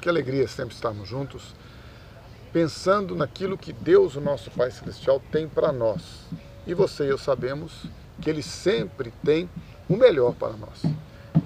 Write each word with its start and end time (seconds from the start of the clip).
Que 0.00 0.08
alegria 0.08 0.46
sempre 0.48 0.74
estarmos 0.74 1.08
juntos, 1.08 1.54
pensando 2.52 3.14
naquilo 3.14 3.58
que 3.58 3.72
Deus, 3.72 4.16
o 4.16 4.20
nosso 4.20 4.50
Pai 4.50 4.70
Celestial, 4.70 5.20
tem 5.32 5.48
para 5.48 5.72
nós. 5.72 6.26
E 6.66 6.74
você 6.74 7.04
e 7.04 7.08
eu 7.08 7.18
sabemos 7.18 7.84
que 8.20 8.28
Ele 8.28 8.42
sempre 8.42 9.12
tem 9.24 9.48
o 9.88 9.96
melhor 9.96 10.34
para 10.34 10.52
nós. 10.52 10.82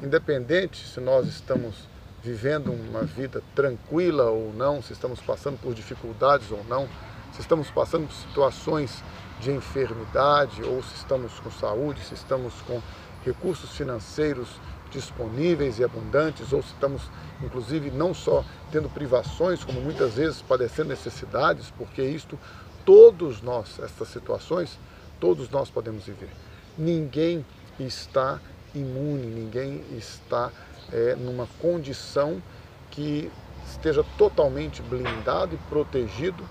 Independente 0.03 0.87
se 0.87 1.01
nós 1.01 1.27
estamos 1.27 1.89
vivendo 2.23 2.73
uma 2.73 3.03
vida 3.03 3.43
tranquila 3.55 4.31
ou 4.31 4.53
não, 4.55 4.81
se 4.81 4.93
estamos 4.93 5.21
passando 5.21 5.59
por 5.59 5.75
dificuldades 5.75 6.51
ou 6.51 6.65
não, 6.65 6.89
se 7.33 7.41
estamos 7.41 7.71
passando 7.71 8.07
por 8.07 8.15
situações 8.15 9.03
de 9.41 9.51
enfermidade 9.51 10.63
ou 10.63 10.83
se 10.83 10.95
estamos 10.95 11.39
com 11.41 11.51
saúde, 11.51 12.01
se 12.05 12.15
estamos 12.15 12.55
com 12.63 12.81
recursos 13.25 13.71
financeiros 13.77 14.49
disponíveis 14.93 15.79
e 15.79 15.85
abundantes, 15.85 16.53
ou 16.53 16.63
se 16.63 16.69
estamos, 16.69 17.03
inclusive, 17.43 17.91
não 17.91 18.15
só 18.15 18.45
tendo 18.71 18.89
privações, 18.89 19.65
como 19.65 19.81
muitas 19.81 20.15
vezes 20.15 20.43
padecendo 20.43 20.91
necessidades, 20.91 21.73
porque 21.77 22.03
isto, 22.03 22.39
todos 22.85 23.43
nós, 23.43 23.79
essas 23.81 24.09
situações, 24.09 24.79
todos 25.19 25.49
nós 25.51 25.71
podemos 25.71 26.05
viver. 26.05 26.31
Ninguém 26.77 27.45
está 27.79 28.41
imune, 28.75 29.27
ninguém 29.27 29.85
está 29.97 30.51
é, 30.93 31.15
numa 31.17 31.47
condição 31.61 32.43
que 32.91 33.31
esteja 33.67 34.05
totalmente 34.19 34.83
blindado 34.83 35.55
e 35.55 35.59
protegido 35.69 36.45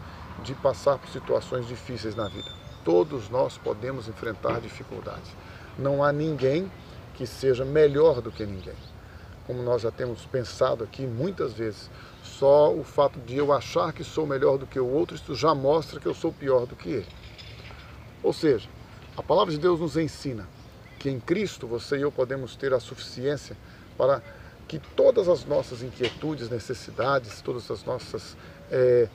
de 0.44 0.54
passar 0.56 0.98
por 0.98 1.10
situações 1.10 1.68
difíceis 1.68 2.16
na 2.16 2.28
vida. 2.28 2.50
Todos 2.84 3.30
nós 3.30 3.58
podemos 3.58 4.08
enfrentar 4.08 4.60
dificuldades. 4.60 5.36
Não 5.78 6.04
há 6.04 6.12
ninguém 6.12 6.72
que 7.14 7.26
seja 7.26 7.66
melhor 7.66 8.22
do 8.22 8.32
que 8.32 8.46
ninguém. 8.46 8.76
Como 9.46 9.62
nós 9.64 9.82
já 9.82 9.92
temos 9.92 10.26
pensado 10.26 10.84
aqui 10.84 11.04
muitas 11.04 11.54
vezes, 11.54 11.90
só 12.24 12.74
o 12.74 12.84
fato 12.84 13.20
de 13.20 13.38
eu 13.38 13.52
achar 13.52 13.92
que 13.94 14.04
sou 14.04 14.26
melhor 14.26 14.58
do 14.58 14.68
que 14.68 14.80
o 14.80 14.88
outro, 14.88 15.16
isso 15.16 15.36
já 15.36 15.54
mostra 15.54 16.00
que 16.00 16.06
eu 16.06 16.14
sou 16.14 16.32
pior 16.32 16.66
do 16.66 16.76
que 16.76 16.90
ele. 16.90 17.08
Ou 18.24 18.32
seja, 18.34 18.70
a 19.18 19.24
palavra 19.24 19.52
de 19.52 19.60
Deus 19.60 19.80
nos 19.80 19.98
ensina 19.98 20.48
que 21.00 21.10
em 21.10 21.20
Cristo 21.20 21.68
você 21.68 21.98
e 21.98 22.02
eu 22.02 22.12
podemos 22.12 22.56
ter 22.56 22.74
a 22.74 22.80
suficiência 22.80 23.58
para 23.98 24.22
que 24.68 24.80
todas 24.96 25.28
as 25.28 25.44
nossas 25.46 25.82
inquietudes, 25.82 26.50
necessidades, 26.50 27.42
todas 27.42 27.70
as 27.70 27.84
nossas 27.84 28.38
é, 28.72 29.10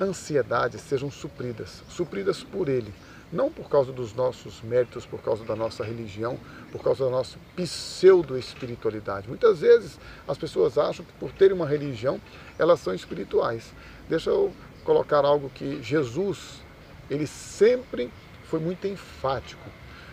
ansiedades 0.00 0.80
sejam 0.80 1.10
supridas, 1.10 1.82
supridas 1.88 2.42
por 2.42 2.68
Ele, 2.68 2.92
não 3.32 3.50
por 3.50 3.68
causa 3.68 3.92
dos 3.92 4.14
nossos 4.14 4.60
méritos, 4.62 5.06
por 5.06 5.20
causa 5.20 5.44
da 5.44 5.54
nossa 5.54 5.84
religião, 5.84 6.38
por 6.72 6.82
causa 6.82 7.04
da 7.04 7.10
nossa 7.10 7.38
pseudo-espiritualidade. 7.54 9.28
Muitas 9.28 9.60
vezes 9.60 10.00
as 10.26 10.38
pessoas 10.38 10.78
acham 10.78 11.04
que 11.04 11.12
por 11.12 11.30
terem 11.32 11.54
uma 11.54 11.66
religião, 11.66 12.20
elas 12.58 12.80
são 12.80 12.94
espirituais. 12.94 13.72
Deixa 14.08 14.30
eu 14.30 14.52
colocar 14.84 15.24
algo 15.24 15.50
que 15.50 15.82
Jesus, 15.82 16.62
ele 17.08 17.26
sempre 17.26 18.10
foi 18.44 18.58
muito 18.58 18.86
enfático. 18.86 19.68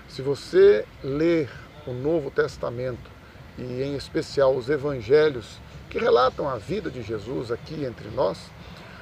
Se 0.07 0.21
você 0.21 0.85
ler 1.03 1.49
o 1.87 1.93
Novo 1.93 2.29
Testamento, 2.29 3.17
e 3.57 3.81
em 3.81 3.95
especial 3.95 4.55
os 4.55 4.69
evangelhos 4.69 5.57
que 5.89 5.97
relatam 5.97 6.47
a 6.47 6.57
vida 6.57 6.91
de 6.91 7.01
Jesus 7.01 7.51
aqui 7.51 7.83
entre 7.83 8.09
nós, 8.09 8.37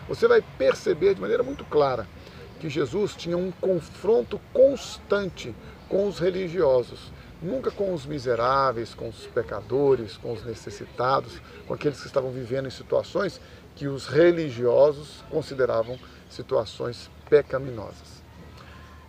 você 0.07 0.27
vai 0.27 0.41
perceber 0.57 1.15
de 1.15 1.21
maneira 1.21 1.43
muito 1.43 1.63
clara 1.65 2.07
que 2.59 2.69
Jesus 2.69 3.15
tinha 3.15 3.37
um 3.37 3.51
confronto 3.51 4.39
constante 4.53 5.53
com 5.89 6.07
os 6.07 6.19
religiosos, 6.19 7.11
nunca 7.41 7.69
com 7.69 7.93
os 7.93 8.05
miseráveis, 8.05 8.93
com 8.93 9.09
os 9.09 9.27
pecadores, 9.27 10.17
com 10.17 10.33
os 10.33 10.43
necessitados, 10.43 11.39
com 11.67 11.73
aqueles 11.73 11.99
que 11.99 12.07
estavam 12.07 12.31
vivendo 12.31 12.67
em 12.67 12.71
situações 12.71 13.39
que 13.75 13.87
os 13.87 14.07
religiosos 14.07 15.23
consideravam 15.29 15.99
situações 16.29 17.09
pecaminosas. 17.29 18.23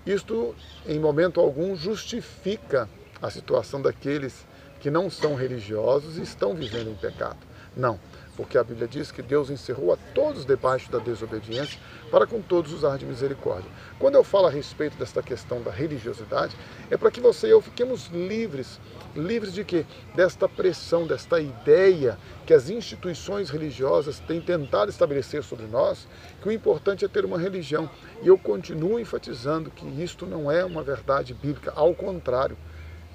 Isto, 0.05 0.55
em 0.87 0.99
momento 0.99 1.41
algum, 1.41 1.75
justifica 1.75 2.89
a 3.21 3.31
situação 3.31 3.81
daqueles 3.81 4.47
que 4.81 4.91
não 4.91 5.11
são 5.11 5.35
religiosos 5.35 6.19
e 6.19 6.23
estão 6.23 6.55
vivendo 6.55 6.91
em 6.91 6.95
pecado. 6.95 7.39
Não, 7.77 7.99
porque 8.37 8.59
a 8.59 8.65
Bíblia 8.65 8.87
diz 8.87 9.11
que 9.11 9.23
Deus 9.23 9.51
encerrou 9.51 9.93
a 9.93 9.97
todos 10.15 10.45
debaixo 10.45 10.91
da 10.91 10.99
desobediência 10.99 11.81
para 12.11 12.27
com 12.27 12.41
todos 12.43 12.73
usar 12.73 12.99
de 12.99 13.07
misericórdia. 13.07 13.71
Quando 13.99 14.17
eu 14.17 14.23
falo 14.23 14.47
a 14.47 14.51
respeito 14.51 14.97
desta 14.97 15.23
questão 15.23 15.63
da 15.63 15.71
religiosidade, 15.71 16.55
é 16.91 16.97
para 16.97 17.11
que 17.11 17.21
você 17.21 17.49
e 17.49 17.51
eu 17.51 17.63
fiquemos 17.63 18.09
livres. 18.09 18.79
Livres 19.15 19.55
de 19.55 19.65
quê? 19.65 19.87
Desta 20.15 20.49
pressão, 20.49 21.07
desta 21.07 21.41
ideia 21.41 22.19
que 22.45 22.53
as 22.53 22.69
instituições 22.69 23.49
religiosas 23.49 24.21
têm 24.21 24.41
tentado 24.41 24.91
estabelecer 24.91 25.43
sobre 25.43 25.67
nós, 25.67 26.07
que 26.43 26.49
o 26.49 26.53
importante 26.53 27.05
é 27.05 27.09
ter 27.09 27.25
uma 27.25 27.39
religião. 27.39 27.89
E 28.23 28.29
eu 28.29 28.37
continuo 28.37 29.01
enfatizando 29.01 29.71
que 29.71 29.87
isto 30.03 30.27
não 30.27 30.51
é 30.51 30.65
uma 30.65 30.83
verdade 30.83 31.33
bíblica, 31.33 31.73
ao 31.75 31.95
contrário, 31.95 32.57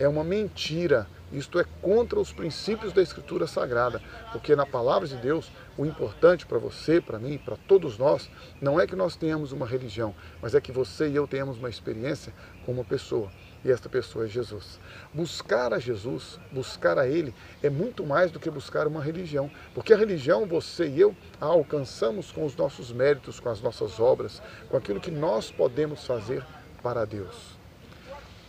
é 0.03 0.07
uma 0.07 0.23
mentira 0.23 1.07
isto 1.31 1.57
é 1.57 1.65
contra 1.81 2.19
os 2.19 2.33
princípios 2.33 2.91
da 2.91 3.01
Escritura 3.01 3.47
Sagrada, 3.47 4.01
porque 4.33 4.53
na 4.53 4.65
palavra 4.65 5.07
de 5.07 5.15
Deus, 5.15 5.49
o 5.77 5.85
importante 5.85 6.45
para 6.45 6.57
você, 6.57 6.99
para 6.99 7.17
mim, 7.17 7.37
para 7.37 7.55
todos 7.55 7.97
nós, 7.97 8.29
não 8.59 8.79
é 8.79 8.85
que 8.85 8.97
nós 8.97 9.15
tenhamos 9.15 9.53
uma 9.53 9.65
religião, 9.65 10.13
mas 10.41 10.53
é 10.53 10.59
que 10.59 10.73
você 10.73 11.07
e 11.07 11.15
eu 11.15 11.25
tenhamos 11.25 11.57
uma 11.57 11.69
experiência 11.69 12.33
com 12.65 12.73
uma 12.73 12.83
pessoa. 12.83 13.31
E 13.63 13.71
esta 13.71 13.87
pessoa 13.87 14.25
é 14.25 14.27
Jesus. 14.27 14.77
Buscar 15.13 15.71
a 15.73 15.79
Jesus, 15.79 16.37
buscar 16.51 16.97
a 16.97 17.07
Ele, 17.07 17.33
é 17.63 17.69
muito 17.69 18.05
mais 18.05 18.29
do 18.29 18.39
que 18.39 18.49
buscar 18.49 18.87
uma 18.87 19.01
religião. 19.01 19.49
Porque 19.73 19.93
a 19.93 19.97
religião, 19.97 20.45
você 20.45 20.87
e 20.87 20.99
eu, 20.99 21.15
a 21.39 21.45
alcançamos 21.45 22.31
com 22.31 22.43
os 22.43 22.55
nossos 22.57 22.91
méritos, 22.91 23.39
com 23.39 23.49
as 23.49 23.61
nossas 23.61 23.99
obras, 23.99 24.41
com 24.67 24.75
aquilo 24.75 24.99
que 24.99 25.11
nós 25.11 25.51
podemos 25.51 26.05
fazer 26.05 26.43
para 26.81 27.05
Deus. 27.05 27.60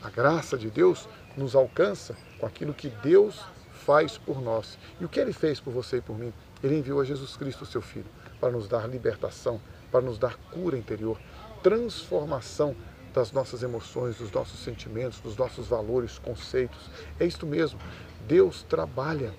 A 0.03 0.11
graça 0.11 0.59
de 0.59 0.69
Deus 0.69 1.09
nos 1.37 1.55
alcança 1.55 2.17
com 2.39 2.45
aquilo 2.45 2.75
que 2.75 2.89
Deus 2.89 3.41
faz 3.87 4.19
por 4.19 4.43
nós. 4.43 4.77
E 5.01 5.05
o 5.05 5.09
que 5.09 5.21
Ele 5.21 5.33
fez 5.33 5.61
por 5.61 5.73
você 5.73 5.99
e 5.99 6.01
por 6.01 6.19
mim? 6.19 6.33
Ele 6.63 6.79
enviou 6.79 7.01
a 7.01 7.05
Jesus 7.05 7.37
Cristo, 7.37 7.65
seu 7.65 7.81
Filho, 7.81 8.11
para 8.41 8.51
nos 8.51 8.67
dar 8.67 8.89
libertação, 8.89 9.61
para 9.93 10.01
nos 10.01 10.19
dar 10.19 10.37
cura 10.51 10.77
interior, 10.77 11.19
transformação 11.63 12.75
das 13.15 13.31
nossas 13.31 13.63
emoções, 13.63 14.17
dos 14.17 14.33
nossos 14.33 14.59
sentimentos, 14.61 15.21
dos 15.21 15.37
nossos 15.37 15.69
valores, 15.69 16.19
conceitos. 16.19 16.91
É 17.21 17.25
isto 17.25 17.47
mesmo. 17.47 17.79
Deus 18.27 18.65
trabalha, 18.65 19.33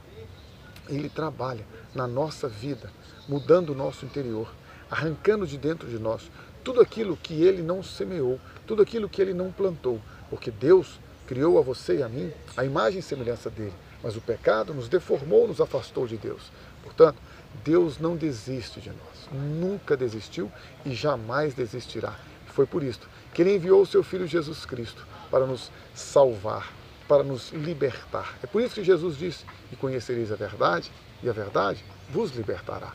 Ele 0.87 1.09
trabalha 1.09 1.65
na 1.93 2.07
nossa 2.07 2.47
vida, 2.47 2.89
mudando 3.27 3.71
o 3.71 3.75
nosso 3.75 4.05
interior, 4.05 4.53
arrancando 4.89 5.45
de 5.45 5.57
dentro 5.57 5.89
de 5.89 5.99
nós 5.99 6.29
tudo 6.63 6.79
aquilo 6.79 7.17
que 7.17 7.43
Ele 7.43 7.61
não 7.61 7.83
semeou, 7.83 8.39
tudo 8.65 8.81
aquilo 8.81 9.09
que 9.09 9.21
Ele 9.21 9.33
não 9.33 9.51
plantou, 9.51 9.99
porque 10.33 10.49
Deus 10.49 10.99
criou 11.27 11.59
a 11.59 11.61
você 11.61 11.97
e 11.97 12.03
a 12.03 12.09
mim 12.09 12.33
a 12.57 12.65
imagem 12.65 13.01
e 13.01 13.03
semelhança 13.03 13.51
dele, 13.51 13.73
mas 14.01 14.17
o 14.17 14.21
pecado 14.21 14.73
nos 14.73 14.89
deformou, 14.89 15.47
nos 15.47 15.61
afastou 15.61 16.07
de 16.07 16.17
Deus. 16.17 16.51
Portanto, 16.81 17.21
Deus 17.63 17.99
não 17.99 18.15
desiste 18.15 18.81
de 18.81 18.89
nós, 18.89 19.29
nunca 19.31 19.95
desistiu 19.95 20.51
e 20.83 20.91
jamais 20.95 21.53
desistirá. 21.53 22.15
Foi 22.47 22.65
por 22.65 22.81
isso 22.81 23.01
que 23.31 23.43
ele 23.43 23.55
enviou 23.55 23.83
o 23.83 23.85
seu 23.85 24.01
filho 24.01 24.25
Jesus 24.25 24.65
Cristo 24.65 25.05
para 25.29 25.45
nos 25.45 25.71
salvar, 25.93 26.73
para 27.07 27.21
nos 27.21 27.51
libertar. 27.51 28.35
É 28.41 28.47
por 28.47 28.59
isso 28.59 28.73
que 28.73 28.83
Jesus 28.83 29.15
disse: 29.15 29.45
"E 29.71 29.75
conhecereis 29.75 30.31
a 30.31 30.35
verdade, 30.35 30.91
e 31.21 31.29
a 31.29 31.33
verdade 31.33 31.85
vos 32.09 32.31
libertará". 32.31 32.91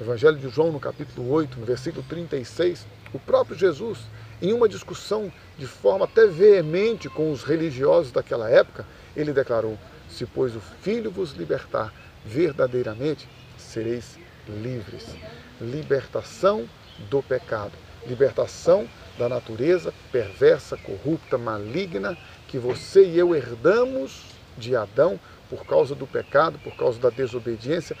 Evangelho 0.00 0.38
de 0.38 0.48
João, 0.48 0.72
no 0.72 0.80
capítulo 0.80 1.30
8, 1.30 1.60
no 1.60 1.66
versículo 1.66 2.04
36, 2.08 2.86
o 3.12 3.18
próprio 3.18 3.56
Jesus 3.56 3.98
em 4.40 4.52
uma 4.52 4.68
discussão 4.68 5.32
de 5.56 5.66
forma 5.66 6.04
até 6.04 6.26
veemente 6.26 7.08
com 7.08 7.30
os 7.30 7.44
religiosos 7.44 8.10
daquela 8.10 8.50
época, 8.50 8.84
ele 9.14 9.32
declarou: 9.32 9.78
Se, 10.08 10.26
pois, 10.26 10.56
o 10.56 10.60
Filho 10.60 11.10
vos 11.10 11.32
libertar, 11.32 11.94
verdadeiramente 12.24 13.28
sereis 13.56 14.18
livres. 14.48 15.06
Libertação 15.60 16.68
do 17.08 17.22
pecado, 17.22 17.72
libertação 18.06 18.88
da 19.16 19.28
natureza 19.28 19.94
perversa, 20.10 20.76
corrupta, 20.76 21.38
maligna 21.38 22.18
que 22.48 22.58
você 22.58 23.04
e 23.04 23.18
eu 23.18 23.34
herdamos 23.34 24.24
de 24.58 24.74
Adão 24.74 25.20
por 25.52 25.66
causa 25.66 25.94
do 25.94 26.06
pecado, 26.06 26.58
por 26.64 26.74
causa 26.74 26.98
da 26.98 27.10
desobediência 27.10 27.94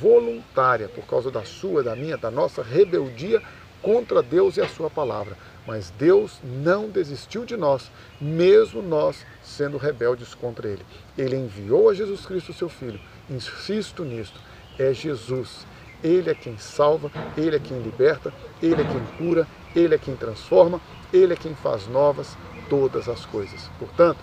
voluntária, 0.00 0.88
por 0.88 1.04
causa 1.04 1.32
da 1.32 1.44
sua, 1.44 1.82
da 1.82 1.96
minha, 1.96 2.16
da 2.16 2.30
nossa 2.30 2.62
rebeldia 2.62 3.42
contra 3.82 4.22
Deus 4.22 4.56
e 4.56 4.60
a 4.60 4.68
sua 4.68 4.88
palavra. 4.88 5.36
Mas 5.66 5.90
Deus 5.90 6.38
não 6.44 6.88
desistiu 6.88 7.44
de 7.44 7.56
nós, 7.56 7.90
mesmo 8.20 8.80
nós 8.80 9.26
sendo 9.42 9.78
rebeldes 9.78 10.32
contra 10.32 10.68
Ele. 10.68 10.86
Ele 11.18 11.34
enviou 11.34 11.90
a 11.90 11.94
Jesus 11.94 12.24
Cristo, 12.24 12.52
seu 12.52 12.68
Filho. 12.68 13.00
Insisto 13.28 14.04
nisto, 14.04 14.40
é 14.78 14.94
Jesus. 14.94 15.66
Ele 16.04 16.30
é 16.30 16.36
quem 16.36 16.56
salva, 16.56 17.10
Ele 17.36 17.56
é 17.56 17.58
quem 17.58 17.82
liberta, 17.82 18.32
Ele 18.62 18.80
é 18.80 18.84
quem 18.84 19.04
cura, 19.18 19.48
Ele 19.74 19.96
é 19.96 19.98
quem 19.98 20.14
transforma, 20.14 20.80
Ele 21.12 21.32
é 21.32 21.36
quem 21.36 21.56
faz 21.56 21.88
novas 21.88 22.38
todas 22.68 23.08
as 23.08 23.26
coisas. 23.26 23.68
Portanto, 23.76 24.20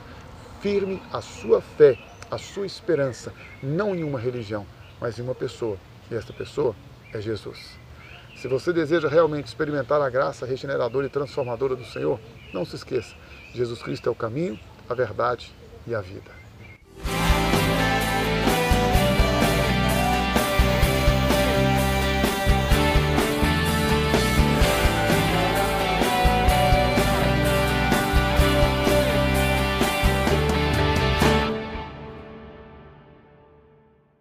firme 0.62 1.02
a 1.12 1.22
sua 1.22 1.62
fé, 1.62 1.98
a 2.30 2.38
sua 2.38 2.66
esperança, 2.66 3.34
não 3.62 3.96
em 3.96 4.04
uma 4.04 4.20
religião, 4.20 4.66
mas 5.00 5.18
em 5.18 5.22
uma 5.22 5.36
pessoa, 5.36 5.78
E 6.12 6.16
esta 6.16 6.34
pessoa 6.34 6.76
é 7.14 7.22
Jesus. 7.22 7.78
Se 8.36 8.48
você 8.48 8.74
deseja 8.74 9.08
realmente 9.08 9.48
experimentar 9.48 10.02
a 10.02 10.10
graça 10.10 10.46
regeneradora 10.46 11.06
e 11.06 11.10
transformadora 11.10 11.76
do 11.76 11.86
Senhor, 11.86 12.20
não 12.54 12.66
se 12.66 12.76
esqueça: 12.76 13.14
Jesus 13.54 13.82
Cristo 13.82 14.08
é 14.08 14.12
o 14.12 14.16
caminho, 14.16 14.60
a 14.90 14.94
verdade 14.94 15.54
e 15.86 15.94
a 15.94 16.02
vida. 16.02 16.32